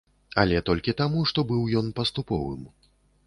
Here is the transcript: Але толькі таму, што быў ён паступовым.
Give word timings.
Але 0.43 0.61
толькі 0.69 0.95
таму, 1.01 1.19
што 1.31 1.45
быў 1.53 1.69
ён 1.81 1.93
паступовым. 1.99 2.61